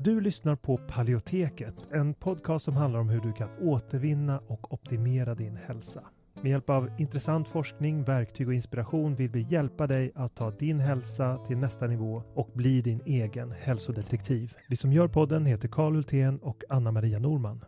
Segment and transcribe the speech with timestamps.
[0.00, 5.34] Du lyssnar på Paleoteket, en podcast som handlar om hur du kan återvinna och optimera
[5.34, 6.00] din hälsa.
[6.42, 10.80] Med hjälp av intressant forskning, verktyg och inspiration vill vi hjälpa dig att ta din
[10.80, 14.54] hälsa till nästa nivå och bli din egen hälsodetektiv.
[14.68, 17.64] Vi som gör podden heter Karl Hultén och Anna-Maria Norman.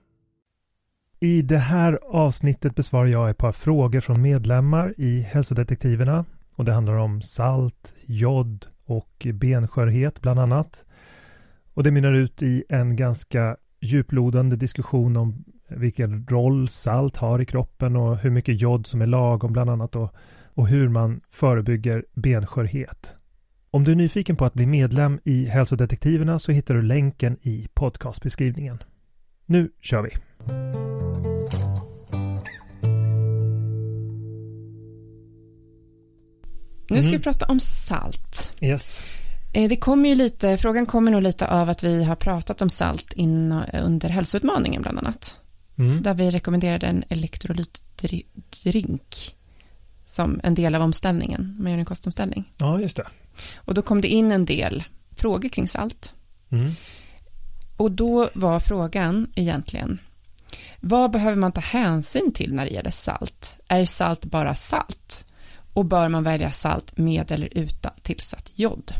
[1.20, 6.24] I det här avsnittet besvarar jag ett par frågor från medlemmar i Hälsodetektiverna
[6.56, 10.84] och det handlar om salt, jod och benskörhet bland annat.
[11.74, 17.46] Och det mynnar ut i en ganska djuplodande diskussion om vilken roll salt har i
[17.46, 20.14] kroppen och hur mycket jod som är lagom bland annat och,
[20.54, 23.16] och hur man förebygger benskörhet.
[23.70, 27.68] Om du är nyfiken på att bli medlem i Hälsodetektiverna så hittar du länken i
[27.74, 28.82] podcastbeskrivningen.
[29.46, 30.10] Nu kör vi!
[36.90, 38.56] Nu ska vi prata om salt.
[38.62, 39.02] Yes.
[39.52, 42.70] Eh, Det kommer ju lite, frågan kommer nog lite av att vi har pratat om
[42.70, 45.36] salt in, under hälsoutmaningen bland annat.
[45.78, 46.02] Mm.
[46.02, 49.36] Där vi rekommenderade en elektrolytdrink
[50.06, 51.56] som en del av omställningen.
[51.58, 52.52] Man gör en kostomställning.
[52.58, 53.06] Ja, just det.
[53.56, 54.84] Och då kom det in en del
[55.16, 56.14] frågor kring salt.
[56.50, 56.72] Mm.
[57.76, 59.98] Och då var frågan egentligen,
[60.80, 63.56] vad behöver man ta hänsyn till när det gäller salt?
[63.68, 65.24] Är salt bara salt?
[65.72, 68.92] Och bör man välja salt med eller utan tillsatt jod?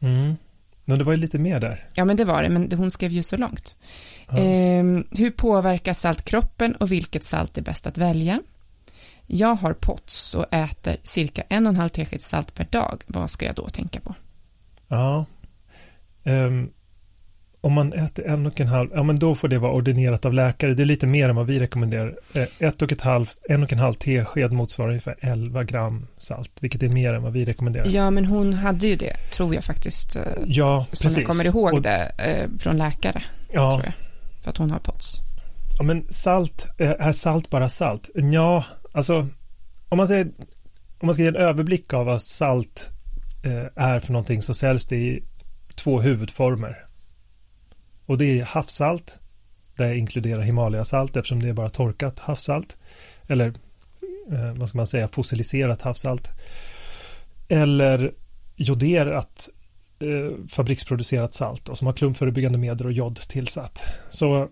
[0.00, 0.36] Mm.
[0.84, 1.84] Men det var ju lite mer där.
[1.94, 3.76] Ja, men det var det, men hon skrev ju så långt.
[4.28, 4.38] Ja.
[4.38, 8.40] Ehm, hur påverkar salt kroppen och vilket salt är bäst att välja?
[9.26, 13.02] Jag har POTS och äter cirka en och en halv tesked salt per dag.
[13.06, 14.14] Vad ska jag då tänka på?
[14.88, 15.24] Ja.
[16.24, 16.70] Ehm,
[17.60, 20.32] om man äter en och en halv, ja men då får det vara ordinerat av
[20.34, 20.74] läkare.
[20.74, 22.14] Det är lite mer än vad vi rekommenderar.
[22.34, 26.50] Eh, Ett och ett halv, en och en halv tesked motsvarar ungefär 11 gram salt,
[26.60, 27.86] vilket är mer än vad vi rekommenderar.
[27.88, 30.16] Ja, men hon hade ju det, tror jag faktiskt.
[30.16, 31.16] eh, Ja, Som precis.
[31.18, 33.22] jag kommer ihåg Och- det eh, från läkare,
[33.52, 33.82] Ja.
[34.42, 35.16] För att hon har POTS.
[35.78, 38.10] Ja, men salt, eh, är salt bara salt?
[38.14, 39.26] Ja, alltså
[39.88, 40.26] om man säger
[41.00, 42.90] om man ska ge en överblick av vad salt
[43.76, 45.22] är för någonting så säljs det i
[45.74, 46.76] två huvudformer.
[48.10, 49.18] Och det är havssalt,
[49.76, 52.76] där jag inkluderar Himalayasalt eftersom det är bara torkat havssalt.
[53.26, 53.46] Eller
[54.32, 56.28] eh, vad ska man säga, fossiliserat havssalt.
[57.48, 58.12] Eller
[58.56, 59.48] joderat
[60.00, 63.84] eh, fabriksproducerat salt och som har klumpförebyggande medel och jod tillsatt.
[64.10, 64.48] Så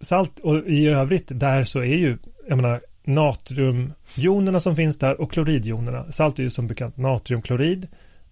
[0.00, 5.32] salt och i övrigt där så är ju, jag menar, natriumjonerna som finns där och
[5.32, 6.12] kloridjonerna.
[6.12, 7.88] Salt är ju som bekant natriumklorid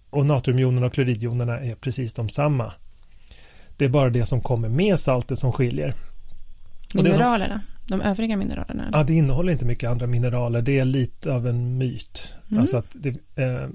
[0.09, 2.73] och natriumjonerna och kloridjonerna är precis de samma.
[3.81, 5.93] Det är bara det som kommer med saltet som skiljer.
[6.87, 8.89] Som- Mineralerna, de övriga mineralerna.
[8.93, 10.61] Ja, det innehåller inte mycket andra mineraler.
[10.61, 12.33] Det är lite av en myt.
[12.49, 12.61] Mm.
[12.61, 13.67] Alltså att det, eh,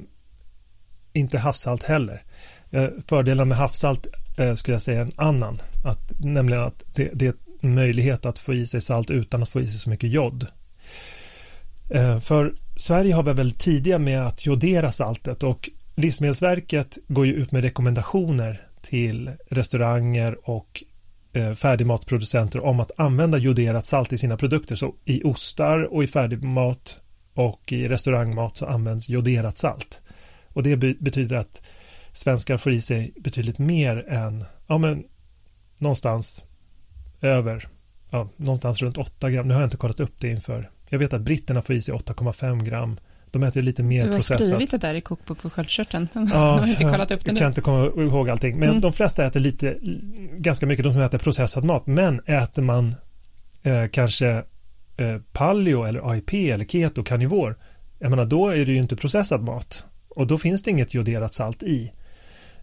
[1.13, 2.23] inte havssalt heller.
[2.71, 4.07] Eh, fördelen med havssalt
[4.39, 5.59] eh, skulle jag säga en annan.
[5.85, 9.49] Att, nämligen att det, det är en möjlighet att få i sig salt utan att
[9.49, 10.47] få i sig så mycket jod.
[11.91, 17.33] Eh, för Sverige har varit väldigt tidiga med att jodera saltet och Livsmedelsverket går ju
[17.33, 20.85] ut med rekommendationer till restauranger och
[21.33, 24.75] eh, färdigmatproducenter om att använda joderat salt i sina produkter.
[24.75, 27.01] Så i ostar och i färdigmat
[27.35, 30.03] och i restaurangmat så används joderat salt.
[30.49, 31.63] Och det betyder att
[32.13, 35.05] svenskar får i sig betydligt mer än, ja men
[35.81, 36.45] någonstans
[37.21, 37.69] över,
[38.11, 39.49] ja någonstans runt 8 gram.
[39.49, 40.71] Nu har jag inte kollat upp det inför.
[40.89, 42.97] Jag vet att britterna får i sig 8,5 gram.
[43.31, 44.47] De äter lite mer du har processat.
[44.47, 46.09] skrivit det där i kokbok för sköldkörteln.
[46.15, 47.39] jag Ja, har inte kollat upp det jag nu.
[47.41, 48.59] kan inte komma ihåg allting.
[48.59, 48.81] Men Mm.
[48.81, 49.77] de flesta äter lite,
[50.39, 51.87] ganska mycket de som äter processad mat.
[51.87, 52.95] Men äter man
[53.63, 54.29] eh, kanske
[54.97, 57.57] eh, paleo eller AIP eller keto, karnivor.
[57.99, 59.85] Jag menar, då är det ju inte processad mat.
[60.09, 61.93] Och då finns det inget joderat salt i.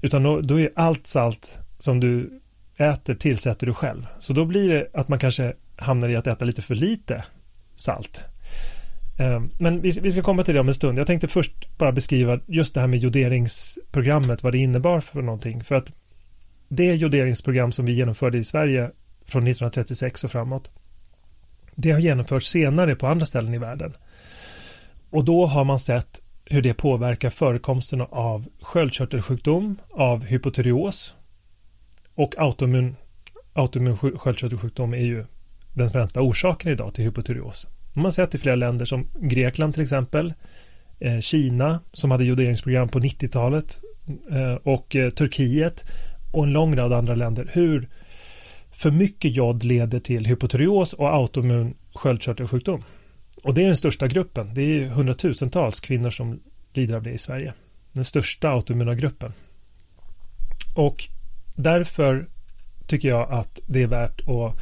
[0.01, 2.39] Utan då, då är allt salt som du
[2.77, 4.07] äter tillsätter du själv.
[4.19, 7.23] Så då blir det att man kanske hamnar i att äta lite för lite
[7.75, 8.25] salt.
[9.17, 10.99] Ehm, men vi, ska komma till det om en stund.
[10.99, 15.63] Jag tänkte först bara beskriva just det här med joderingsprogrammet, vad det innebar för någonting.
[15.63, 15.93] För att
[16.67, 18.91] det joderingsprogram som vi genomförde i Sverige
[19.25, 20.71] från 1936 och framåt,
[21.75, 23.93] det har genomförts senare på andra ställen i världen.
[25.09, 31.15] Och då har man sett hur det påverkar förekomsten av sköldkörtelsjukdom, av hypotyreos
[32.15, 32.95] och autoimmun,
[33.53, 35.25] autoimmun sköldkörtelsjukdom är ju
[35.73, 37.67] den främsta orsaken idag till hypotyreos.
[37.95, 40.33] Man har sett i flera länder som Grekland till exempel,
[40.99, 43.81] eh, Kina som hade joderingsprogram på 90-talet
[44.31, 45.83] eh, och eh, Turkiet
[46.31, 47.89] och en lång rad andra länder hur
[48.71, 52.83] för mycket jod leder till hypotyreos och autoimmun sköldkörtelsjukdom.
[53.43, 54.53] Och det är den största gruppen.
[54.53, 56.39] Det är hundratusentals kvinnor som
[56.73, 57.53] lider av det i Sverige.
[57.91, 59.33] Den största autoimmuna gruppen.
[60.75, 61.03] Och
[61.55, 62.27] därför
[62.87, 64.59] tycker jag att det är värt att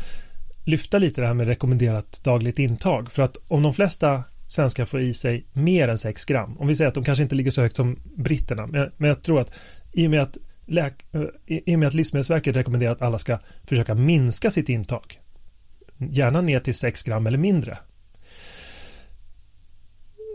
[0.63, 3.11] lyfta lite det här med rekommenderat dagligt intag.
[3.11, 6.75] För att om de flesta svenskar får i sig mer än 6 gram, om vi
[6.75, 9.53] säger att de kanske inte ligger så högt som britterna, men, men jag tror att
[9.91, 13.39] i och med att läk, eh, i och med att Livsmedelsverket rekommenderar att alla ska
[13.63, 15.19] försöka minska sitt intag,
[15.97, 17.77] gärna ner till 6 gram eller mindre,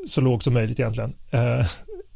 [0.07, 1.67] så lågt som möjligt egentligen, eh,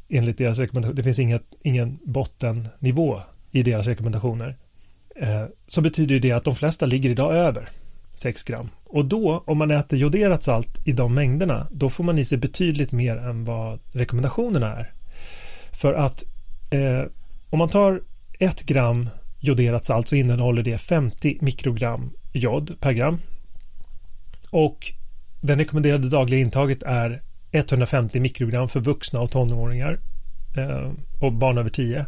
[0.09, 0.95] enligt deras rekommendation.
[0.95, 3.21] Det finns inget, ingen bottennivå
[3.51, 4.57] i deras rekommendationer.
[5.15, 7.69] Eh, så betyder det att de flesta ligger idag över
[8.13, 8.69] 6 gram.
[8.85, 12.37] Och då, om man äter joderat salt i de mängderna, då får man i sig
[12.37, 14.91] betydligt mer än vad rekommendationerna är.
[15.71, 16.23] För att
[16.69, 17.03] eh,
[17.49, 18.01] om man tar
[18.39, 19.09] 1 gram
[19.39, 23.17] joderat salt så innehåller det 50 mikrogram jod per gram.
[24.49, 24.91] Och
[25.41, 27.21] den rekommenderade dagliga intaget är
[27.51, 29.99] 150 mikrogram för vuxna och tonåringar
[30.57, 32.05] eh, och barn över 10.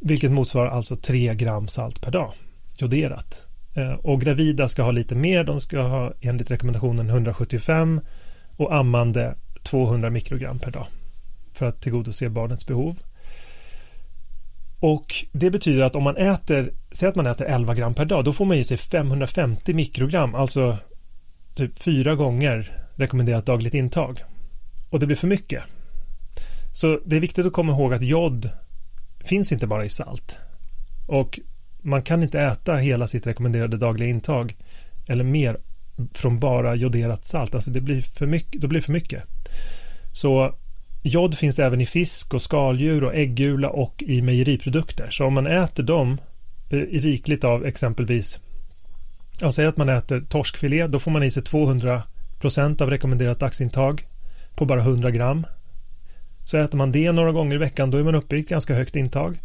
[0.00, 2.32] Vilket motsvarar alltså 3 gram salt per dag,
[2.76, 3.47] joderat.
[3.78, 8.00] Eh, och gravida ska ha lite mer, de ska ha enligt rekommendationen 175
[8.56, 10.86] och ammande 200 mikrogram per dag
[11.52, 12.98] för att tillgodose barnets behov.
[14.80, 18.24] Och det betyder att om man äter, säg att man äter 11 gram per dag,
[18.24, 20.78] då får man i sig 550 mikrogram, alltså
[21.54, 24.24] typ fyra gånger rekommenderat dagligt intag.
[24.90, 25.62] Och det blir för mycket.
[26.72, 28.50] Så det är viktigt att komma ihåg att jod
[29.24, 30.38] finns inte bara i salt.
[31.06, 31.40] Och
[31.82, 34.56] man kan inte äta hela sitt rekommenderade dagliga intag
[35.08, 35.56] eller mer
[36.12, 37.54] från bara joderat salt.
[37.54, 39.24] Alltså det blir för mycket, då blir för mycket.
[40.12, 40.54] Så
[41.02, 45.10] jod finns det även i fisk och skaldjur och äggula och i mejeriprodukter.
[45.10, 46.18] Så om man äter dem
[46.70, 48.40] eh, rikligt av exempelvis
[49.40, 52.02] Ja, säg att man äter torskfilé, då får man i sig 200
[52.40, 54.06] procent av rekommenderat dagsintag
[54.54, 55.46] på bara 100 gram.
[56.44, 58.74] Så äter man det några gånger i veckan, då är man uppe i ett ganska
[58.74, 59.38] högt intag.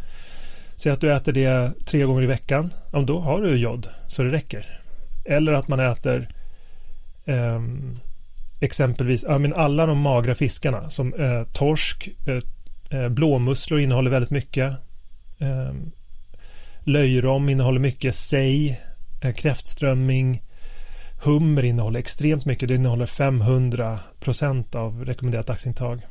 [0.76, 4.24] Säg att du äter det tre gånger i veckan, ja, då har du jod så
[4.24, 4.66] det räcker.
[5.26, 6.28] Eller att man äter
[7.26, 7.62] eh,
[8.60, 14.32] exempelvis ja, men alla de magra fiskarna som eh, torsk, eh, eh blåmusslor innehåller väldigt
[14.32, 14.74] mycket.
[15.40, 15.74] Eh,
[16.84, 18.82] löjrom innehåller mycket, sej,
[19.22, 20.42] eh, kräftströmming,
[21.24, 22.68] hummer innehåller extremt mycket.
[22.68, 26.02] Det innehåller 500 procent av rekommenderat dagsintag.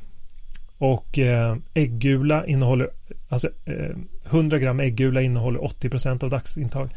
[0.83, 2.91] Och eh, äggula innehåller,
[3.29, 3.97] alltså eh,
[4.27, 6.91] 100 gram äggula innehåller 80 procent av dagsintag.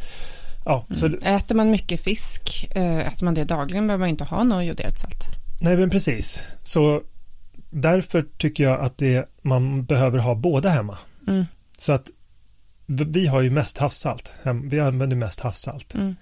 [0.66, 1.00] Ja, mm.
[1.00, 4.66] så äter man mycket fisk, eh, äter man det dagligen behöver man inte ha något
[4.66, 5.24] joderat salt.
[5.62, 6.44] Nej, men precis.
[6.64, 7.02] Så
[7.70, 10.98] därför tycker jag att det, man behöver ha båda hemma.
[11.28, 11.46] Mm.
[11.78, 12.08] Så att
[12.86, 14.34] vi har ju mest havssalt.
[14.64, 15.94] Vi använder mest havssalt.
[15.94, 16.16] Mm.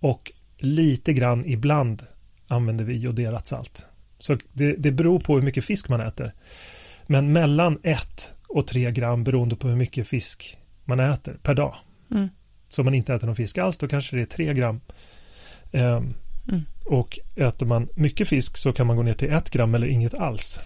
[0.00, 2.02] Och lite grann ibland
[2.48, 3.86] använder vi joderat salt.
[4.18, 6.34] Så det, det beror på hur mycket fisk man äter.
[7.06, 11.74] Men mellan 1 och 3 gram beroende på hur mycket fisk man äter per dag.
[12.10, 12.28] Mm.
[12.68, 14.80] Så om man inte äter någon fisk alls då kanske det är 3 gram.
[15.72, 16.64] Um, mm.
[16.84, 20.14] Och äter man mycket fisk så kan man gå ner till 1 gram eller inget
[20.14, 20.60] alls.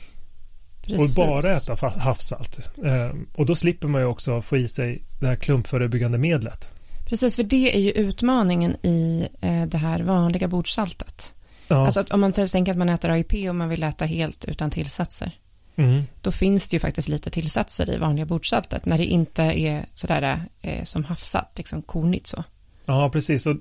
[0.83, 1.19] Precis.
[1.19, 2.71] Och bara äta havssalt.
[2.77, 6.73] Um, och då slipper man ju också få i sig det här klumpförebyggande medlet.
[7.09, 11.35] Precis, för det är ju utmaningen i eh, det här vanliga bordsaltet.
[11.69, 11.87] Ja.
[11.87, 15.33] Alltså om man tänker att man äter AIP och man vill äta helt utan tillsatser.
[15.79, 16.03] Mm.
[16.21, 20.41] Då finns det ju faktiskt lite tillsatser i vanliga bordsaltet när det inte är sådär
[20.61, 22.45] eh, som havssalt, liksom kornigt så.
[22.87, 23.47] Ja, precis.
[23.47, 23.57] Och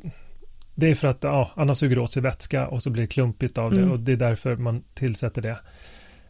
[0.76, 3.58] det är för att ja, annars suger åt sig vätska och så blir det klumpigt
[3.58, 3.92] av det mm.
[3.92, 5.58] och det är därför man tillsätter det.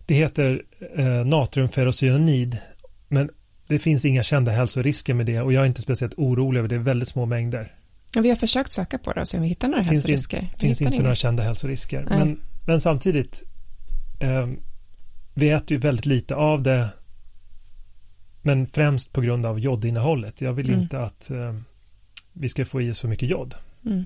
[0.05, 0.63] Det heter
[0.95, 2.57] eh, natriumferrocyanid
[3.07, 3.29] men
[3.67, 6.75] det finns inga kända hälsorisker med det och jag är inte speciellt orolig över det,
[6.75, 7.73] är väldigt små mängder.
[8.15, 10.49] Ja, vi har försökt söka på det och se om vi hittar några finns hälsorisker.
[10.53, 11.03] Det finns inte inga.
[11.03, 12.05] några kända hälsorisker.
[12.09, 13.43] Men, men samtidigt,
[14.19, 14.47] eh,
[15.37, 16.89] vi äter ju väldigt lite av det
[18.41, 20.41] men främst på grund av jodinnehållet.
[20.41, 20.81] Jag vill mm.
[20.81, 21.55] inte att eh,
[22.33, 23.55] vi ska få i oss för mycket jod.
[23.85, 24.05] Mm.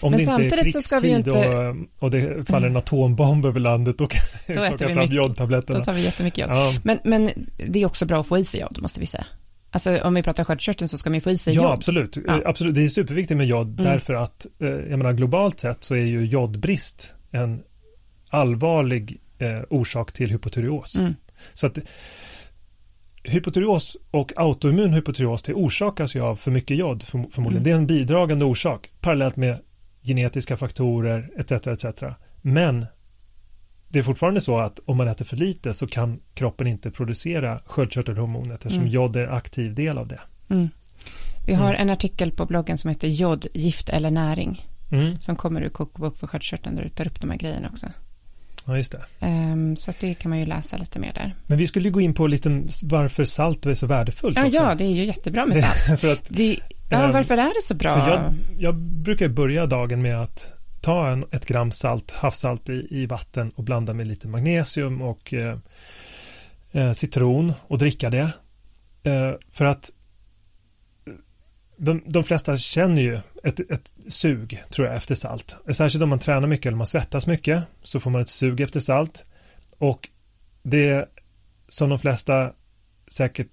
[0.00, 1.30] Om men det inte är krigstid inte...
[1.30, 4.08] och, och det faller en atombomb över landet kan
[4.46, 5.78] då äter vi fram jodtabletterna.
[5.78, 6.56] Då tar vi jättemycket jod.
[6.56, 6.74] Ja.
[6.84, 7.30] Men, men
[7.68, 9.26] det är också bra att få i sig jod, måste vi säga.
[9.70, 11.72] Alltså om vi pratar sköldkörteln så ska man få i sig ja, jod.
[11.72, 12.16] Absolut.
[12.26, 12.74] Ja, absolut.
[12.74, 13.92] Det är superviktigt med jod mm.
[13.92, 17.62] därför att eh, jag menar globalt sett så är ju jodbrist en
[18.30, 20.96] allvarlig eh, orsak till hypotyreos.
[20.96, 21.14] Mm.
[21.54, 21.78] Så att
[23.24, 27.46] hypotyreos och autoimmun hypotyreos det orsakas ju av för mycket jod förmodligen.
[27.46, 27.62] Mm.
[27.62, 29.58] Det är en bidragande orsak parallellt med
[30.02, 31.52] genetiska faktorer etc.
[31.52, 32.02] etc.
[32.42, 32.86] Men
[33.88, 37.60] det är fortfarande så att om man äter för lite så kan kroppen inte producera
[37.66, 38.92] sköldkörtelhormonet eftersom mm.
[38.92, 40.20] jod är aktiv del av det.
[40.50, 40.68] Mm.
[41.46, 41.80] Vi har mm.
[41.80, 45.20] en artikel på bloggen som heter jod, gift eller näring mm.
[45.20, 47.86] som kommer ur kokbok för sköldkörteln där du tar upp de här grejerna också.
[48.66, 49.26] Ja, just det.
[49.26, 51.34] Um, så det kan man ju läsa lite mer där.
[51.46, 54.56] Men vi skulle gå in på lite varför salt är så värdefullt ja, också.
[54.56, 56.00] Ja, det är ju jättebra med salt.
[56.00, 56.58] för att, det,
[56.90, 57.92] ja, varför är det så bra?
[57.92, 62.86] För jag, jag brukar börja dagen med att ta en, ett gram salt, havssalt i,
[62.90, 65.58] i vatten och blanda med lite magnesium och eh,
[66.72, 68.30] eh, citron och dricka det.
[69.02, 69.90] Eh, för att
[71.76, 75.56] de, de flesta känner ju ett, ett sug, tror jag, efter salt.
[75.72, 78.80] Särskilt om man tränar mycket eller man svettas mycket så får man ett sug efter
[78.80, 79.24] salt.
[79.78, 80.08] Och
[80.62, 81.08] det
[81.68, 82.52] som de flesta
[83.16, 83.48] säkert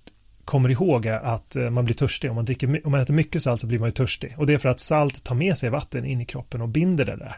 [0.46, 2.30] kommer ihåg är att eh, man blir törstig.
[2.30, 4.34] Om man, dricker, om man äter mycket salt så blir man ju törstig.
[4.38, 7.06] Och det är för att salt tar med sig vatten in i kroppen och binder
[7.06, 7.36] det där.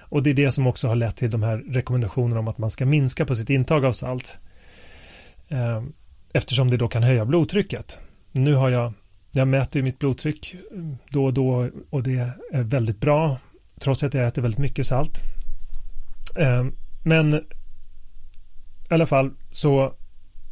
[0.00, 2.70] Och det är det som också har lett till de här rekommendationerna om att man
[2.70, 4.38] ska minska på sitt intag av salt.
[5.48, 5.82] Eh,
[6.32, 8.00] eftersom det då kan höja blodtrycket.
[8.32, 8.92] Nu har jag,
[9.32, 13.38] jag mäter ju mitt blodtryck mm, då och då och det är väldigt bra
[13.80, 15.22] trots att jag äter väldigt mycket salt.
[16.36, 17.44] Ehm, men i
[18.88, 19.94] alla fall så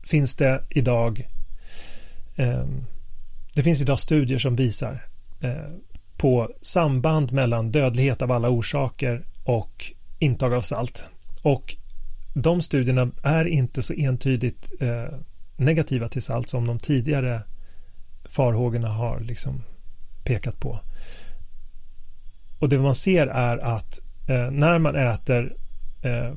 [0.05, 1.27] finns det idag
[2.37, 2.85] ehm,
[3.57, 5.07] det finns idag studier som visar
[5.41, 5.71] eh,
[6.17, 11.07] på samband mellan dödlighet av alla orsaker och intag av salt.
[11.43, 11.77] Och
[12.35, 15.05] de studierna är inte så entydigt eh,
[15.57, 17.43] negativa till salt som de tidigare
[18.37, 19.63] farhågorna har liksom
[20.25, 20.81] pekat på.
[22.59, 25.57] Och det man ser är att eh, när man äter
[26.03, 26.33] eh,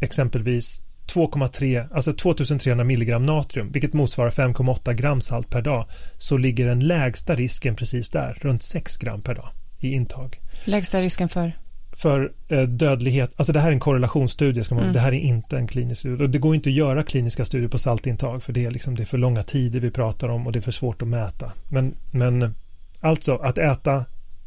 [0.00, 0.82] exempelvis
[1.14, 6.80] 2,3, alltså 2300 milligram natrium, vilket motsvarar 5,8 gram salt per dag, så ligger den
[6.80, 9.48] lägsta risken precis där, runt 6 gram per dag
[9.80, 10.40] i intag.
[10.64, 11.52] Lägsta risken för?
[11.96, 14.94] För eh, dödlighet, alltså det här är en korrelationsstudie, ska man, mm.
[14.94, 16.24] det här är inte en klinisk studie.
[16.24, 19.02] Och det går inte att göra kliniska studier på saltintag, för det är, liksom, det
[19.02, 21.52] är för långa tider vi pratar om och det är för svårt att mäta.
[21.68, 22.54] Men, men
[23.00, 24.04] alltså att äta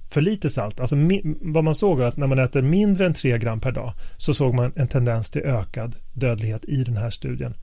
[0.10, 0.80] för lite salt.
[0.80, 0.96] Alltså
[1.42, 4.34] vad man såg var att när man äter mindre än 3 gram per dag så
[4.34, 7.54] såg man en tendens till ökad dödlighet i den här studien.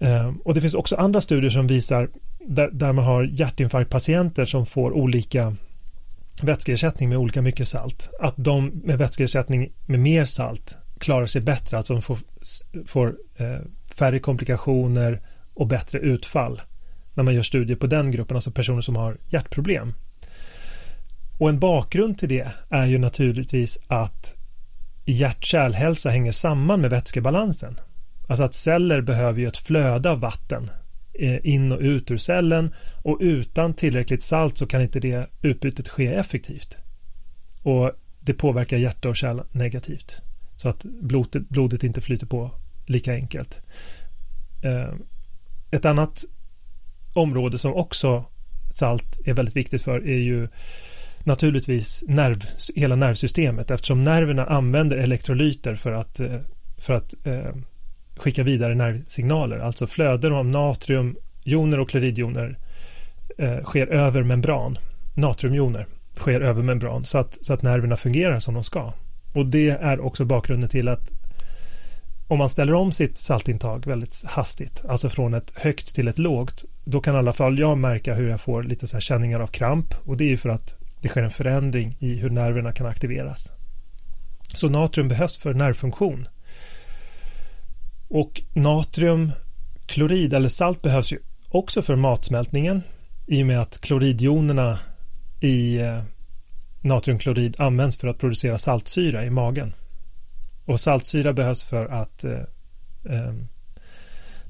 [0.00, 4.66] Ehm, och det finns också andra studier som visar där, där man har hjärtinfarktpatienter som
[4.66, 5.56] får olika
[6.42, 8.10] vätskeersättning med olika mycket salt.
[8.20, 12.18] Att de med vätskeersättning med mer salt klarar sig bättre, alltså de får,
[12.86, 13.58] får eh,
[13.94, 15.22] färre komplikationer
[15.54, 16.62] och bättre utfall
[17.14, 19.94] när man gör studier på den gruppen, alltså personer som har hjärtproblem.
[21.38, 24.34] Och en bakgrund till det är ju naturligtvis att
[25.04, 27.80] hjärt-kärlhälsa hänger samman med vätskebalansen.
[28.28, 30.70] Alltså att celler behöver ju ett flöde av vatten
[31.18, 32.70] Eh, in och ut ur cellen
[33.02, 36.76] och utan tillräckligt salt så kan inte det utbytet ske effektivt.
[37.62, 40.22] Och det påverkar hjärta och kärl negativt
[40.56, 42.50] så att blodet, blodet inte flyter på
[42.86, 43.62] lika enkelt.
[44.62, 44.94] Eh,
[45.70, 46.24] ett annat
[47.12, 48.24] område som också
[48.70, 50.48] salt är väldigt viktigt för är ju
[51.24, 52.44] naturligtvis nerv,
[52.74, 56.40] hela nervsystemet eftersom nerverna använder elektrolyter för att, eh,
[56.78, 57.54] för att eh,
[58.16, 59.58] skicka vidare nervsignaler.
[59.58, 62.58] Alltså flöden av natriumjoner och kloridjoner
[63.38, 64.78] eh, sker över membran.
[65.14, 68.92] Natriumjoner sker över membran så att, så att nerverna fungerar som de ska.
[69.34, 71.10] Och det är också bakgrunden till att
[72.28, 76.64] om man ställer om sitt saltintag väldigt hastigt, alltså från ett högt till ett lågt,
[76.84, 79.46] då kan i alla fall jag märka hur jag får lite så här känningar av
[79.46, 82.86] kramp och det är ju för att det sker en förändring i hur nerverna kan
[82.86, 83.52] aktiveras.
[84.54, 86.28] Så natrium behövs för nervfunktion.
[88.08, 92.82] Och natriumklorid eller salt behövs ju också för matsmältningen
[93.26, 94.78] i och med att kloridjonerna
[95.40, 96.02] i eh,
[96.80, 99.72] natriumklorid används för att producera saltsyra i magen.
[100.64, 102.40] Och saltsyra behövs för att eh,
[103.04, 103.34] eh,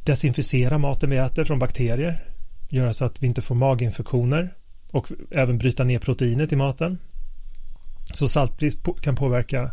[0.04, 2.24] desinficera maten vi äter från bakterier,
[2.68, 4.54] göra så att vi inte får maginfektioner
[4.92, 6.98] och även bryta ner proteinet i maten.
[8.14, 9.70] Så saltbrist kan påverka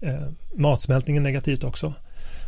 [0.00, 1.94] eh, matsmältningen negativt också.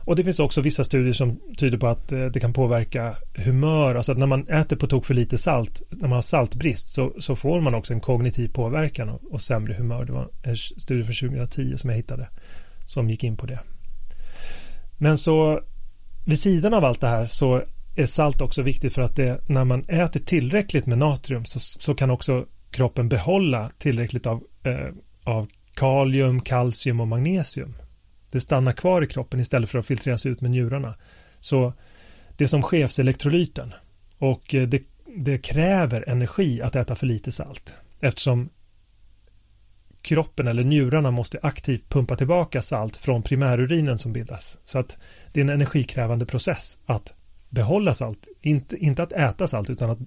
[0.06, 3.94] Och det finns också vissa studier som tyder på att eh, det kan påverka humör,
[3.94, 7.12] alltså att när man äter på tok för lite salt, när man har saltbrist så,
[7.18, 10.04] så får man också en kognitiv påverkan och, och sämre humör.
[10.04, 12.28] Det var en studie från 2010 som jag hittade
[12.84, 13.58] som gick in på det.
[14.98, 15.60] Men så
[16.26, 17.62] vid sidan av allt det här så
[17.96, 21.94] är salt också viktigt för att det, när man äter tillräckligt med natrium så, så
[21.94, 24.94] kan också kroppen behålla tillräckligt av, eh,
[25.24, 27.74] av kalium, kalcium och magnesium.
[28.36, 30.94] Det stannar kvar i kroppen istället för att filtreras ut med njurarna.
[31.40, 31.72] Så
[32.36, 33.74] det är som chefselektrolyten
[34.18, 34.82] och eh, det,
[35.16, 38.48] det kräver energi att äta för lite salt eftersom
[40.02, 44.58] kroppen eller njurarna måste aktivt pumpa tillbaka salt från primärurinen som bildas.
[44.64, 44.98] Så att
[45.32, 47.14] det är en energikrävande process att
[47.48, 48.28] behålla salt.
[48.40, 49.98] Inte, inte att äta salt utan att,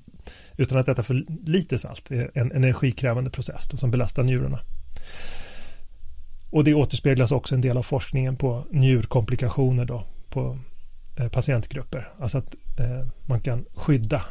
[0.58, 2.06] utan att äta för lite salt.
[2.10, 4.60] Det är en energikrävande process då, som belastar njurarna
[6.50, 10.58] och det återspeglas också en del av forskningen på njurkomplikationer då, på
[11.16, 12.10] eh, patientgrupper.
[12.20, 14.22] Alltså att eh, man kan skydda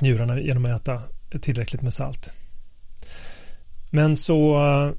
[0.00, 1.02] njurarna genom att äta
[1.40, 2.32] tillräckligt med salt.
[3.90, 4.92] Men så eh,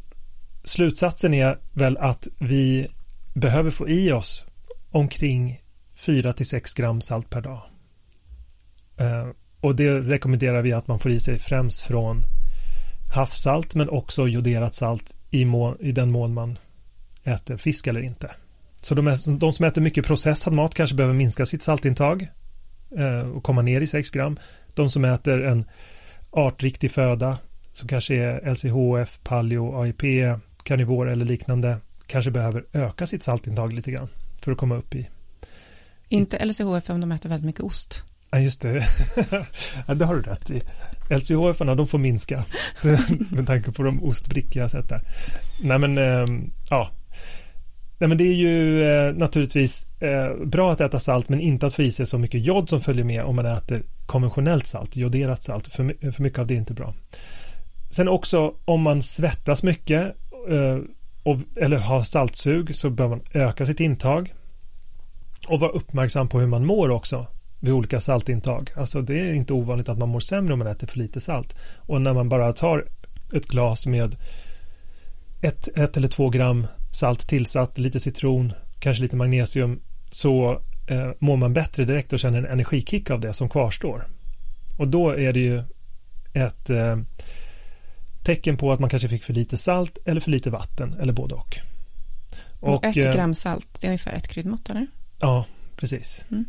[0.63, 2.87] slutsatsen är väl att vi
[3.33, 4.45] behöver få i oss
[4.91, 5.61] omkring
[5.97, 7.61] 4-6 gram salt per dag.
[9.61, 12.25] Och det rekommenderar vi att man får i sig främst från
[13.13, 16.57] havssalt men också joderat salt i, må, i den mån man
[17.23, 18.31] äter fisk eller inte.
[18.81, 22.27] Så de, de, som äter mycket processad mat kanske behöver minska sitt saltintag
[22.97, 24.37] eh, och komma ner i 6 gram.
[24.73, 25.65] De som äter en
[26.31, 27.37] artriktig föda
[27.73, 30.01] som kanske är LCHF, paleo, AIP,
[30.63, 34.07] karnivor eller liknande kanske behöver öka sitt saltintag lite grann
[34.41, 35.09] för att komma upp i.
[36.07, 38.03] Inte LCHF om de äter väldigt mycket ost.
[38.31, 38.83] Ja, just det.
[39.87, 40.61] ja, det har du rätt i.
[41.09, 42.43] LCHF, de får minska
[43.31, 45.01] med tanke på de ostbrickor jag sett där.
[45.61, 46.89] Nej, men ehm, ja.
[47.97, 51.73] Nej, men det är ju eh, naturligtvis eh, bra att äta salt, men inte att
[51.73, 55.43] få i sig så mycket jod som följer med om man äter konventionellt salt, joderat
[55.43, 55.67] salt.
[55.67, 56.93] För, för mycket av det är inte bra.
[57.89, 60.15] Sen också om man svettas mycket
[60.49, 60.77] eh,
[61.23, 64.33] och, eller har saltsug så bör man öka sitt intag
[65.47, 67.27] och vara uppmärksam på hur man mår också
[67.59, 68.71] vid olika saltintag.
[68.75, 71.59] Alltså det är inte ovanligt att man mår sämre om man äter för lite salt.
[71.77, 72.85] Och när man bara tar
[73.33, 74.15] ett glas med
[75.41, 79.79] ett, ett eller två gram salt tillsatt, lite citron, kanske lite magnesium,
[80.11, 84.07] så eh, mår man bättre direkt och känner en energikick av det som kvarstår.
[84.77, 85.63] Och då är det ju
[86.33, 86.97] ett eh,
[88.23, 91.35] tecken på att man kanske fick för lite salt eller för lite vatten eller både
[91.35, 91.59] och.
[92.59, 94.87] Och, ett eh, gram salt, det är ungefär ett kryddmått eller?
[95.19, 96.25] Ja, precis.
[96.31, 96.45] Mm.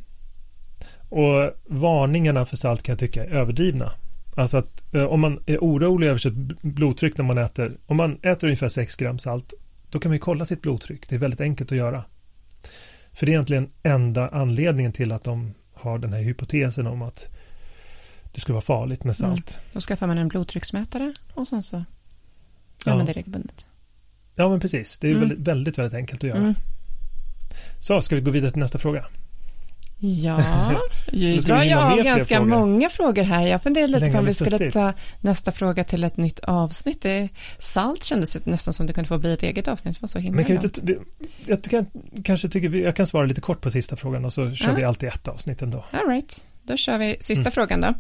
[1.11, 3.93] Och varningarna för salt kan jag tycka är överdrivna.
[4.37, 8.19] Alltså att eh, om man är orolig över sitt blodtryck när man äter, om man
[8.23, 9.55] äter ungefär 6 gram salt,
[9.90, 11.09] då kan man ju kolla sitt blodtryck.
[11.09, 12.05] Det är väldigt enkelt att göra.
[13.12, 17.29] För det är egentligen enda anledningen till att de har den här hypotesen om att
[18.33, 19.50] det skulle vara farligt med salt.
[19.50, 19.69] Mm.
[19.73, 21.85] Då skaffar man en blodtrycksmätare och sen så gör
[22.87, 22.96] ja.
[22.96, 23.66] man det regelbundet.
[24.35, 24.99] Ja, men precis.
[24.99, 25.20] Det är mm.
[25.20, 26.38] väldigt, väldigt, väldigt enkelt att göra.
[26.38, 26.55] Mm.
[27.79, 29.05] Så, ska vi gå vidare till nästa fråga?
[30.03, 30.43] Ja,
[31.13, 32.51] nu drar jag av ganska frågor.
[32.51, 33.47] många frågor här.
[33.47, 34.73] Jag funderade lite på om vi skulle suttit?
[34.73, 37.03] ta nästa fråga till ett nytt avsnitt.
[37.03, 39.97] Det, salt kändes nästan som det kunde få bli ett eget avsnitt.
[39.97, 40.97] Det var så himla Men kan inte,
[41.47, 41.87] jag kan,
[42.25, 44.77] kanske tycker jag kan svara lite kort på sista frågan och så kör ja.
[44.77, 45.85] vi alltid ett avsnitt ändå.
[45.91, 47.53] All right, då kör vi sista mm.
[47.53, 47.95] frågan då.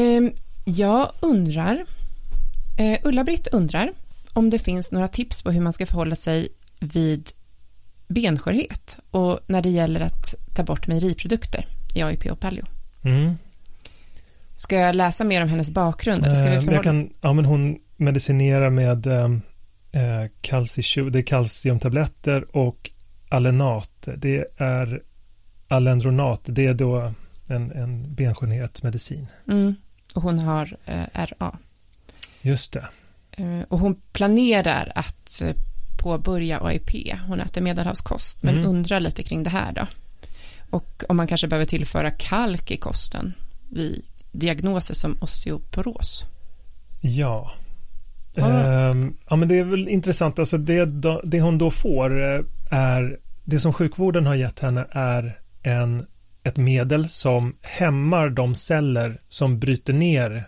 [0.00, 0.32] Um,
[0.64, 1.74] jag undrar,
[2.80, 3.92] uh, Ulla-Britt undrar
[4.32, 6.48] om det finns några tips på hur man ska förhålla sig
[6.80, 7.32] vid
[8.08, 12.64] benskörhet och när det gäller att ta bort mejeriprodukter i AIP och paleo.
[13.02, 13.34] Mm.
[14.56, 16.26] Ska jag läsa mer om hennes bakgrund?
[16.26, 16.72] Eller ska vi förhålla...
[16.72, 19.24] jag kan, ja, men hon medicinerar med eh,
[19.92, 22.90] eh kalci, det är kalciumtabletter och
[23.28, 24.08] Alenat.
[24.16, 25.02] Det är
[25.68, 26.40] Alendronat.
[26.44, 27.12] Det är då
[27.48, 29.26] en, en benskörhetsmedicin.
[29.48, 29.74] Mm.
[30.14, 31.58] Och hon har eh, RA.
[32.42, 32.84] Just det.
[33.30, 35.54] Eh, och hon planerar att eh,
[36.04, 36.90] påbörja AIP.
[37.28, 38.66] Hon äter medelhavskost, men mm.
[38.66, 39.86] undrar lite kring det här då.
[40.70, 43.32] Och om man kanske behöver tillföra kalk i kosten
[43.70, 46.24] vid diagnoser som osteoporos.
[47.00, 47.52] Ja.
[48.36, 48.94] Ah.
[49.30, 50.38] Ja, men det är väl intressant.
[50.38, 50.84] Alltså det,
[51.24, 52.40] det hon då får eh,
[52.70, 56.06] är det som sjukvården har gett henne är en,
[56.42, 60.44] ett medel som hämmar de celler som bryter ner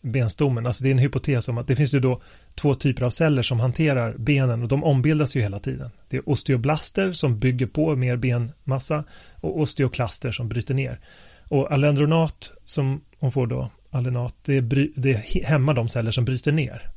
[0.00, 0.66] benstommen.
[0.66, 2.20] Alltså det är en hypotes om att det finns ju då
[2.54, 5.90] två typer av celler som hanterar benen och de ombildas ju hela tiden.
[6.08, 9.04] Det är osteoblaster som bygger på mer benmassa
[9.40, 11.00] och osteoklaster som bryter ner.
[11.48, 15.12] Och alendronat som hon får då, alenat, det, bry, det
[15.44, 16.90] hämmar de celler som bryter ner.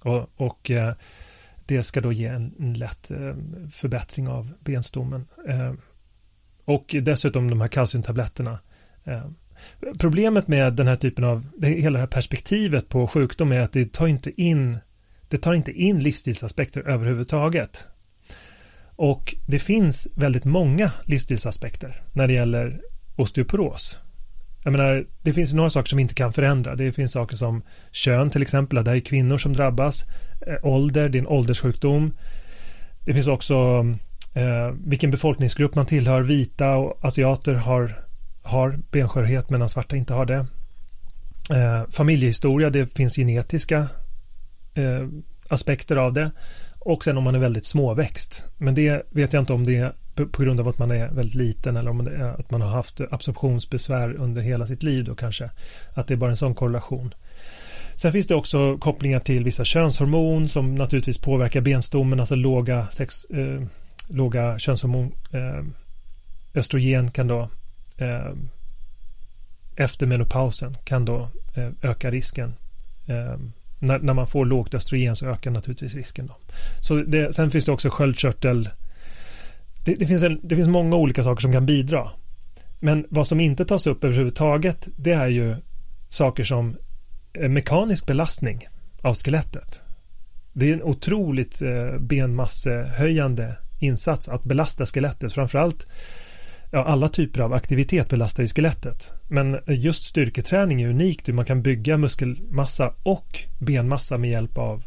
[0.00, 0.94] Och, och eh,
[1.66, 3.34] det ska då ge en, en lätt eh,
[3.72, 5.26] förbättring av benstommen.
[5.48, 5.72] Eh,
[6.64, 8.58] och dessutom de här kalciumtabletterna
[9.04, 9.24] eh,
[9.98, 13.72] Problemet med den här typen av, det, hela det här perspektivet på sjukdom är att
[13.72, 14.78] det tar inte in,
[15.28, 17.88] det tar inte in livsstilsaspekter överhuvudtaget.
[18.96, 22.80] Och det finns väldigt många livsstilsaspekter när det gäller
[23.16, 23.98] osteoporos.
[24.64, 26.74] Jag menar, det finns några saker som inte kan förändra.
[26.74, 30.04] Det finns saker som kön till exempel, det är kvinnor som drabbas.
[30.46, 32.16] Eh, ålder, det är en ålderssjukdom.
[33.04, 33.86] Det finns också
[34.34, 36.22] eh, vilken befolkningsgrupp man tillhör.
[36.22, 38.03] Vita och asiater har
[38.44, 40.46] har benskörhet medan svarta inte har det.
[41.50, 43.88] Eh, familjehistoria, det finns genetiska
[44.74, 45.08] eh,
[45.48, 46.30] aspekter av det.
[46.78, 48.46] Och sen om man är väldigt småväxt.
[48.56, 51.34] Men det vet jag inte om det är på grund av att man är väldigt
[51.34, 55.14] liten eller om det är att man har haft absorptionsbesvär under hela sitt liv då
[55.14, 55.50] kanske.
[55.94, 57.14] Att det är bara en sån korrelation.
[57.94, 63.24] Sen finns det också kopplingar till vissa könshormon som naturligtvis påverkar benstommen, alltså låga, sex,
[63.24, 63.60] eh,
[64.08, 65.12] låga könshormon.
[65.32, 65.64] Eh,
[66.54, 67.48] östrogen kan då
[67.96, 68.32] eh,
[69.76, 72.54] efter menopausen kan då eh, öka risken.
[73.06, 73.36] Eh,
[73.78, 76.26] när, när, man får lågt östrogen så ökar naturligtvis risken.
[76.26, 76.36] Då.
[76.80, 78.68] Så det, sen finns det också sköldkörtel.
[79.84, 82.10] Det, det, finns en, det finns många olika saker som kan bidra.
[82.80, 85.56] Men vad som inte tas upp överhuvudtaget det är ju
[86.08, 86.76] saker som
[87.32, 88.68] eh, mekanisk belastning
[89.02, 89.82] av skelettet.
[90.52, 95.32] Det är en otroligt eh, benmassehöjande insats att belasta skelettet.
[95.32, 95.86] Framförallt
[96.74, 99.14] ja, alla typer av aktivitet belastar ju skelettet.
[99.28, 101.28] Men just styrketräning är unikt.
[101.28, 104.84] Man kan bygga muskelmassa och benmassa med hjälp av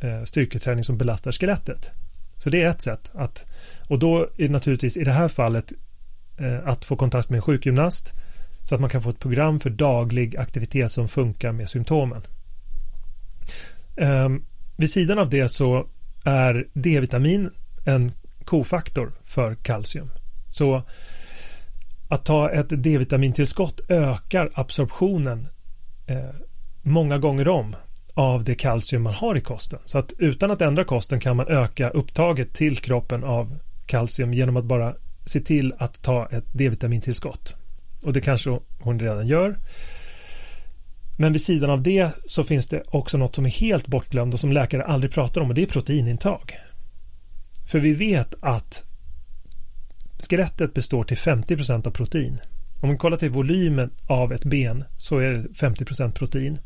[0.00, 1.90] eh, styrketräning som belastar skelettet.
[2.38, 3.46] Så det är ett sätt att
[3.88, 5.72] och då är det naturligtvis i det här fallet
[6.38, 8.12] eh, att få kontakt med en sjukgymnast
[8.62, 12.22] så att man kan få ett program för daglig aktivitet som funkar med symptomen.
[13.96, 14.28] Eh,
[14.76, 15.86] vid sidan av det så
[16.24, 17.50] är D-vitamin
[17.84, 18.12] en
[18.44, 20.10] kofaktor för kalcium.
[20.54, 20.82] Så
[22.08, 25.48] att ta ett D-vitamintillskott ökar absorptionen
[26.06, 26.30] eh,
[26.82, 27.76] många gånger om
[28.14, 29.78] av det kalcium man har i kosten.
[29.84, 34.56] Så att utan att ändra kosten kan man öka upptaget till kroppen av kalcium genom
[34.56, 34.94] att bara
[35.26, 37.56] se till att ta ett D-vitamintillskott.
[38.04, 39.58] Och det kanske hon redan gör.
[41.16, 44.40] Men vid sidan av det så finns det också något som är helt bortglömt och
[44.40, 46.58] som läkare aldrig pratar om och det är proteinintag.
[47.66, 48.84] För vi vet att
[50.18, 52.40] skelettet består till 50% av protein.
[52.80, 56.58] Om man kollar till volymen av ett ben så är det 50% protein.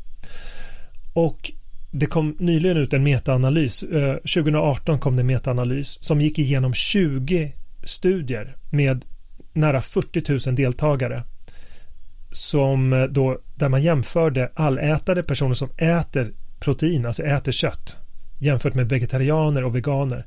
[1.13, 1.51] Och
[1.91, 3.83] det kom nyligen ut en metaanalys.
[3.83, 9.05] Eh, 2018 kom det en metaanalys som gick igenom 20 studier med
[9.53, 11.23] nära 40 000 deltagare
[12.31, 17.97] som eh, då, där man jämförde allätare personer som äter protein, alltså äter kött
[18.39, 20.25] jämfört med vegetarianer och veganer.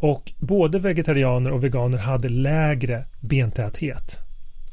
[0.00, 4.20] Och både vegetarianer och veganer hade lägre bentäthet.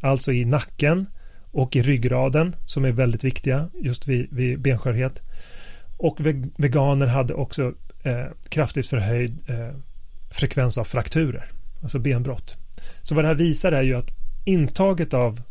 [0.02, 1.08] Alltså i nacken
[1.52, 5.22] och i ryggraden som är väldigt viktiga just vid, vid benskörhet.
[5.98, 6.18] Och
[6.58, 9.76] veganer hade också eh, kraftigt förhöjd eh,
[10.30, 12.56] frekvens av frakturer, alltså benbrott.
[13.02, 14.12] Så vad det här visar är ju att
[14.46, 15.42] intaget av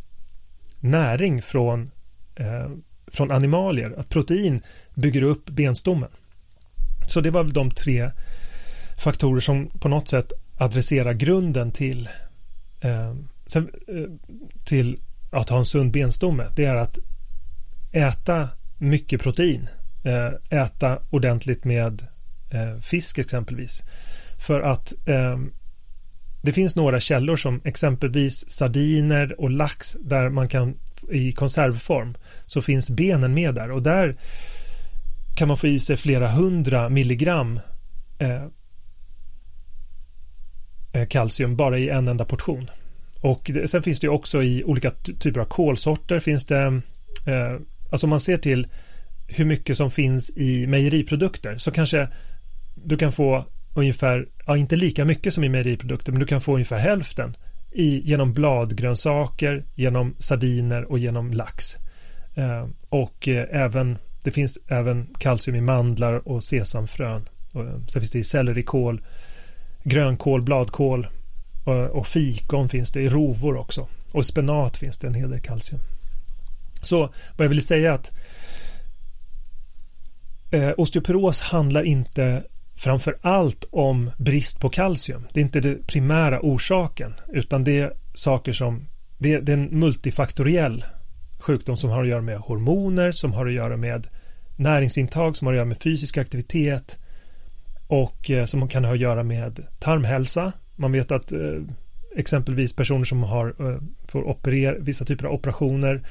[0.80, 1.90] näring från,
[2.36, 2.70] eh,
[3.06, 4.60] från animalier, att protein
[4.94, 6.10] bygger upp benstommen.
[7.06, 8.10] Så det var väl de tre
[8.96, 12.08] faktorer som på något sätt adresserar grunden till,
[12.80, 13.14] eh,
[13.46, 14.98] sen, eh, till
[15.30, 16.46] att ha en sund benstomme.
[16.56, 16.98] Det är att
[17.92, 19.68] äta mycket protein.
[20.04, 22.06] Eh, äta ordentligt med
[22.50, 23.82] eh, fisk exempelvis.
[24.46, 25.38] För att eh,
[26.42, 30.74] det finns några källor som exempelvis sardiner och lax där man kan
[31.10, 32.14] i konservform
[32.46, 34.16] så finns benen med där och där
[35.36, 37.60] kan man få i sig flera hundra milligram
[38.18, 38.42] eh, Eh,
[40.94, 42.70] Eh, kalcium bara i en enda portion.
[43.20, 46.80] Och det, sen finns det också i olika typer av kolsorter finns det,
[47.26, 47.56] eh,
[47.90, 48.66] alltså om man ser till
[49.28, 52.08] hur mycket som finns i mejeriprodukter så kanske
[52.74, 56.52] du kan få ungefär, ja inte lika mycket som i mejeriprodukter, men du kan få
[56.52, 57.36] ungefär hälften
[57.72, 61.76] i, genom bladgrönsaker, genom sardiner och genom lax.
[62.34, 67.28] Eh, och eh, även, det finns även kalcium i mandlar och sesamfrön.
[67.54, 69.00] Och, eh, sen finns det i sellerikål,
[69.84, 71.06] grönkål, bladkål
[71.64, 73.86] och, och fikon finns det i rovor också.
[74.12, 75.80] Och spenat finns det en hel del kalcium.
[76.82, 76.98] Så
[77.36, 78.10] vad jag vill säga är att
[80.50, 82.42] eh, osteoporos handlar inte
[82.76, 85.26] framför allt om brist på kalcium.
[85.32, 89.56] Det är inte den primära orsaken utan det är saker som det är, det är
[89.56, 90.84] en multifaktoriell
[91.38, 94.06] sjukdom som har att göra med hormoner, som har att göra med
[94.56, 96.98] näringsintag, som har att göra med fysisk aktivitet,
[97.86, 100.52] och eh, som kan ha att göra med tarmhälsa.
[100.76, 101.60] Man vet att eh,
[102.16, 106.02] exempelvis personer som har, eh, får operera, vissa typer av operationer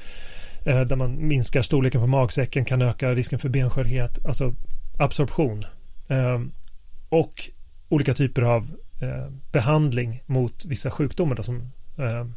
[0.64, 4.54] där man minskar storleken på magsäcken kan öka risken för benskörhet, alltså
[4.98, 5.64] absorption.
[6.08, 6.52] Ehm,
[7.08, 7.50] och
[7.88, 8.70] olika typer av
[9.52, 12.34] behandling mot vissa sjukdomar då, som ehm,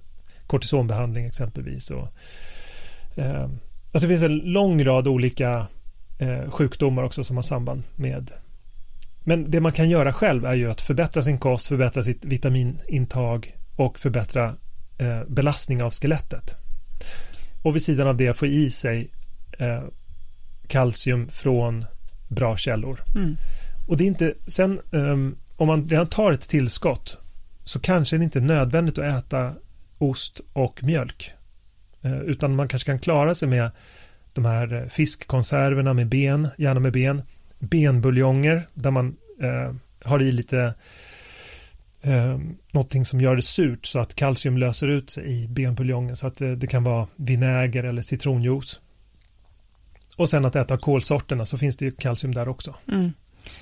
[0.47, 1.91] kortisonbehandling exempelvis.
[1.91, 2.07] Och,
[3.15, 3.59] ehm,
[3.91, 5.67] alltså det finns en lång rad olika
[6.49, 8.31] sjukdomar också som har samband med
[9.27, 13.55] men det man kan göra själv är ju att förbättra sin kost, förbättra sitt vitaminintag
[13.75, 14.55] och förbättra
[14.97, 16.55] eh, belastning av skelettet.
[17.61, 19.11] Och vid sidan av det få i sig
[19.57, 19.83] eh,
[20.67, 21.85] kalcium från
[22.27, 22.99] bra källor.
[23.15, 23.37] Mm.
[23.87, 27.17] Och det är inte, sen um, om man redan tar ett tillskott
[27.63, 29.55] så kanske det inte är nödvändigt att äta
[29.97, 31.31] ost och mjölk.
[32.05, 33.71] Uh, utan man kanske kan klara sig med
[34.33, 37.21] de här eh, fiskkonserverna med ben, gärna med ben,
[37.59, 40.73] benbuljonger där man eh, har i lite
[42.01, 42.39] eh,
[42.71, 46.41] någonting som gör det surt så att kalcium löser ut sig i benbuljongen så att
[46.41, 48.79] eh, det kan vara vinäger eller citronjuice.
[50.15, 52.75] Och sen att äta kolsorterna så finns det kalcium där också.
[52.91, 53.13] Mm.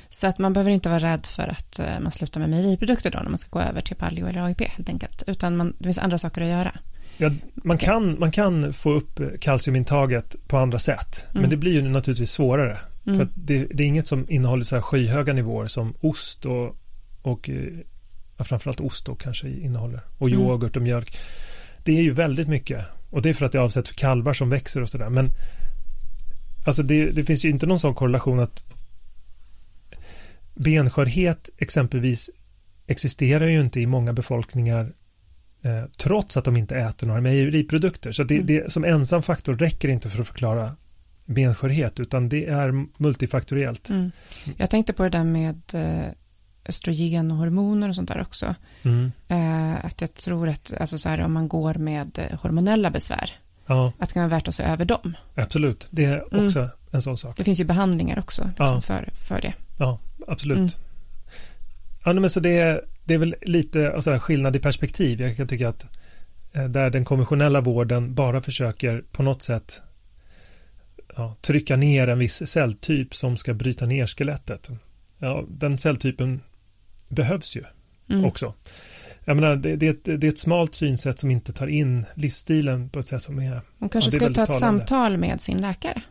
[0.10, 3.19] Så att man behöver inte vara rädd för att eh, man slutar med mejeriprodukter då
[3.19, 5.23] när man ska gå över till paleo eller AIP helt enkelt.
[5.27, 6.79] Utan man, det finns andra saker att göra.
[7.17, 11.27] Ja, man, kan, man kan få upp kalciumintaget på andra sätt.
[11.29, 11.41] Mm.
[11.41, 12.77] Men det blir ju naturligtvis svårare.
[13.08, 13.20] Mm.
[13.20, 16.76] För det, det, är inget som innehåller så här skyhöga nivåer som ost och,
[17.22, 17.50] och
[18.38, 20.02] ja, framförallt ost då kanske innehåller.
[20.18, 20.41] Och mm.
[20.41, 21.18] yoghurt och mjölk.
[21.84, 22.86] Det är ju väldigt mycket.
[23.10, 25.10] Och det är för att det är avsett för kalvar som växer och sådär.
[25.10, 25.30] Men
[26.65, 28.63] alltså det, det finns ju inte någon sån korrelation att
[30.56, 32.30] benskörhet exempelvis
[32.88, 34.94] existerar ju inte i många befolkningar
[35.63, 38.12] eh, trots att de inte äter några mejeriprodukter.
[38.12, 38.48] Så det, mm.
[38.48, 40.76] det, som ensam faktor räcker inte för att förklara
[41.26, 43.90] benskörhet utan det är multifaktoriellt.
[43.90, 44.12] Mm.
[44.58, 46.12] Jag tänkte på det där med eh,
[46.66, 48.56] östrogen och hormoner och sånt där också.
[48.84, 49.12] Mm.
[49.28, 53.32] Eh, att jag tror att alltså så här, om man går med eh, hormonella besvär
[53.66, 53.94] ja.
[54.00, 55.14] att det kan vara värt att se över dem.
[55.36, 56.46] Absolut, det är mm.
[56.46, 56.72] också mm.
[56.92, 57.38] en sån sak.
[57.38, 58.82] Det finns ju behandlingar också liksom, ja.
[58.82, 59.54] för, för det.
[59.78, 60.58] Ja, absolut.
[60.58, 60.70] Mm.
[62.06, 65.22] Ja, men så det, är, det är väl lite alltså, skillnad i perspektiv.
[65.22, 65.86] Jag kan tycka att
[66.70, 69.82] där den konventionella vården bara försöker på något sätt
[71.15, 74.69] ja, trycka ner en viss celltyp som ska bryta ner skelettet.
[75.17, 76.41] Ja, den celltypen
[77.10, 77.63] behövs ju
[78.10, 78.25] mm.
[78.25, 78.54] också.
[79.25, 82.06] Jag menar, det, det, är ett, det är ett smalt synsätt som inte tar in
[82.13, 84.60] livsstilen på ett sätt som är Man kanske ja, ska ta ett talande.
[84.60, 86.01] samtal med sin läkare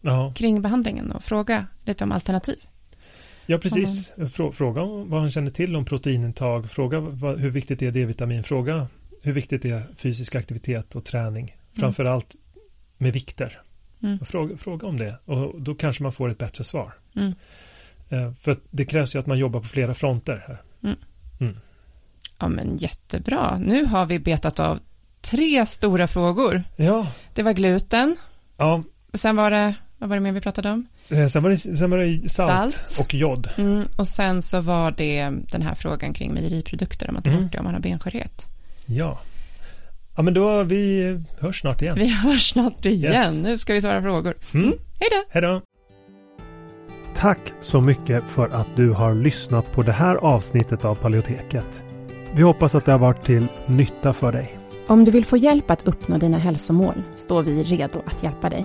[0.00, 0.32] ja.
[0.36, 2.58] kring behandlingen och fråga lite om alternativ.
[3.46, 4.12] Ja, precis.
[4.52, 6.70] Fråga vad han känner till om proteinintag.
[6.70, 8.44] Fråga vad, hur viktigt är D-vitamin.
[8.44, 8.86] Fråga
[9.22, 11.44] hur viktigt är fysisk aktivitet och träning.
[11.44, 11.80] Mm.
[11.80, 12.34] Framförallt
[12.98, 13.60] med vikter.
[14.04, 14.18] Mm.
[14.24, 16.94] Fråga, fråga, om det och då kanske man får ett bättre svar.
[17.16, 17.34] Mm.
[18.08, 20.62] Eh, för det krävs ju att man jobbar på flera fronter här.
[20.82, 20.96] Mm.
[21.40, 21.56] mm.
[22.40, 23.58] Ja, men jättebra.
[23.58, 24.78] Nu har vi betat av
[25.20, 26.64] tre stora frågor.
[26.76, 27.06] Ja.
[27.34, 28.16] Det var gluten.
[28.56, 28.82] Ja.
[29.12, 30.86] Och sen var det, vad var det mer vi pratade om?
[31.08, 33.00] Eh, sen var det, sen var det salt, salt.
[33.00, 33.48] och jod.
[33.56, 37.42] Mm, och sen så var det den här frågan kring mejeriprodukter, om man tar mm.
[37.42, 38.46] bort det, om man har benskörhet.
[38.86, 39.18] Ja.
[40.16, 41.94] Ja, men då vi hörs snart igen.
[41.94, 43.12] Vi hörs snart igen.
[43.12, 43.40] Yes.
[43.40, 44.34] Nu ska vi svara frågor.
[44.54, 44.66] Mm.
[44.66, 44.78] Mm.
[45.00, 45.22] Hej då.
[45.28, 45.60] Hej då.
[47.16, 51.82] Tack så mycket för att du har lyssnat på det här avsnittet av Paleoteket.
[52.34, 54.58] Vi hoppas att det har varit till nytta för dig.
[54.86, 58.64] Om du vill få hjälp att uppnå dina hälsomål står vi redo att hjälpa dig.